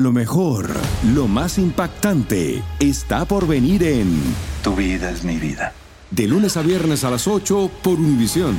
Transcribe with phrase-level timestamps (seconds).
[0.00, 0.70] Lo mejor,
[1.12, 4.18] lo más impactante, está por venir en
[4.62, 5.74] Tu vida es mi vida.
[6.10, 8.56] De lunes a viernes a las 8 por Univisión.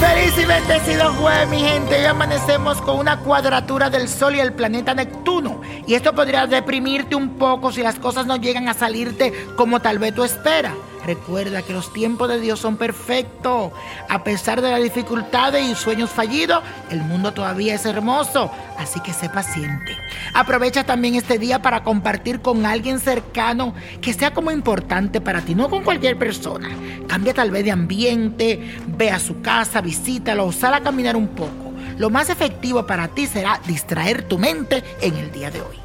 [0.00, 1.96] Feliz y bendecido jueves, mi gente.
[1.96, 5.41] Hoy amanecemos con una cuadratura del Sol y el planeta Neptuno.
[5.86, 9.98] Y esto podría deprimirte un poco si las cosas no llegan a salirte como tal
[9.98, 10.74] vez tú esperas.
[11.04, 13.72] Recuerda que los tiempos de Dios son perfectos.
[14.08, 18.50] A pesar de las dificultades y sueños fallidos, el mundo todavía es hermoso.
[18.78, 19.96] Así que sé paciente.
[20.32, 25.56] Aprovecha también este día para compartir con alguien cercano que sea como importante para ti,
[25.56, 26.68] no con cualquier persona.
[27.08, 31.61] Cambia tal vez de ambiente, ve a su casa, visítalo sal a caminar un poco.
[31.98, 35.76] Lo más efectivo para ti será distraer tu mente en el día de hoy.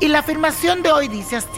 [0.00, 1.48] Y la afirmación de hoy dice así.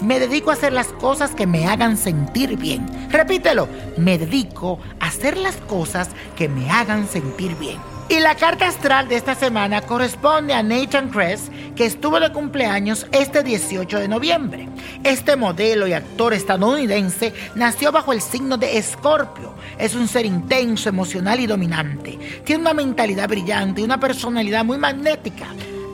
[0.00, 2.86] Me dedico a hacer las cosas que me hagan sentir bien.
[3.10, 3.68] Repítelo.
[3.96, 7.91] Me dedico a hacer las cosas que me hagan sentir bien.
[8.08, 13.06] Y la carta astral de esta semana corresponde a Nathan Kress, que estuvo de cumpleaños
[13.12, 14.68] este 18 de noviembre.
[15.02, 19.54] Este modelo y actor estadounidense nació bajo el signo de Escorpio.
[19.78, 22.18] Es un ser intenso, emocional y dominante.
[22.44, 25.46] Tiene una mentalidad brillante y una personalidad muy magnética.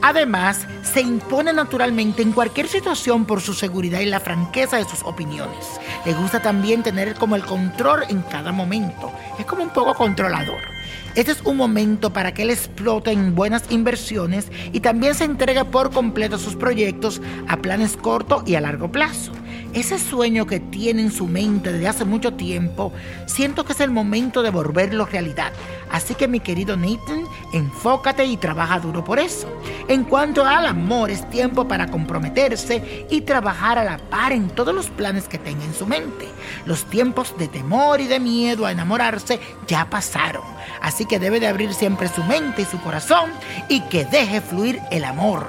[0.02, 5.02] Además, se impone naturalmente en cualquier situación por su seguridad y la franqueza de sus
[5.02, 5.80] opiniones.
[6.04, 9.12] Le gusta también tener como el control en cada momento.
[9.38, 10.77] Es como un poco controlador.
[11.14, 15.64] Este es un momento para que él explote en buenas inversiones y también se entregue
[15.64, 19.32] por completo sus proyectos a planes corto y a largo plazo.
[19.74, 22.92] Ese sueño que tiene en su mente desde hace mucho tiempo,
[23.26, 25.52] siento que es el momento de volverlo realidad.
[25.90, 29.46] Así que mi querido Nathan, enfócate y trabaja duro por eso.
[29.88, 34.74] En cuanto al amor, es tiempo para comprometerse y trabajar a la par en todos
[34.74, 36.26] los planes que tenga en su mente.
[36.64, 40.44] Los tiempos de temor y de miedo a enamorarse ya pasaron.
[40.80, 43.30] Así que debe de abrir siempre su mente y su corazón
[43.68, 45.46] y que deje fluir el amor.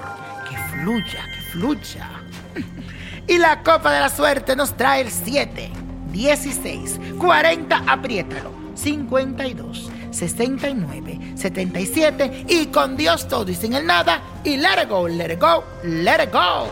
[0.50, 2.28] Que fluya, que fluya.
[3.27, 5.69] Y la copa de la suerte nos trae el 7,
[6.11, 14.57] 16, 40, apriétalo, 52, 69, 77 y con Dios todo y sin el nada y
[14.57, 16.67] let it go, let it go, let it go.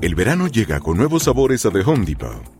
[0.00, 2.59] El verano llega con nuevos sabores a The Home Depot.